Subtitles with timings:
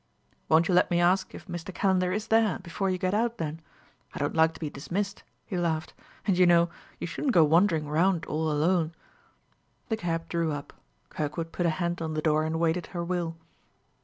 [0.49, 1.71] "Won't you let me ask if Mr.
[1.71, 3.61] Calender is there, before you get out, then?
[4.15, 5.93] I don't like to be dismissed," he laughed;
[6.25, 8.93] "and, you know, you shouldn't go wandering round all alone."
[9.89, 10.73] The cab drew up.
[11.09, 13.37] Kirkwood put a hand on the door and awaited her will.